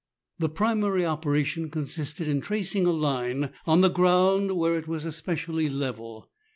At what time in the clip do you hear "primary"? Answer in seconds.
0.49-1.05